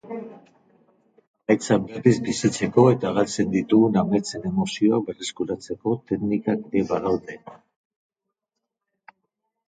Ametsak 1.49 1.83
berriz 1.89 2.13
bizitzeko 2.29 2.85
eta 2.93 3.11
galtzen 3.17 3.51
ditugun 3.55 3.99
ametsen 4.01 4.47
emozioak 4.51 5.03
berreskuratzeko 5.09 5.93
teknikak 6.13 6.65
ere 6.71 6.83
badaude. 6.93 7.37